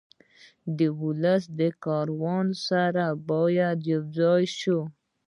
[0.77, 4.79] د ولس له کاروان سره باید یو ځای شو.